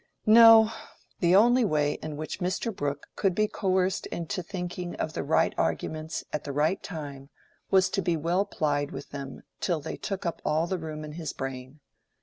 [0.25, 0.71] No!
[1.19, 2.75] the only way in which Mr.
[2.75, 7.29] Brooke could be coerced into thinking of the right arguments at the right time
[7.69, 11.11] was to be well plied with them till they took up all the room in
[11.11, 11.81] his brain.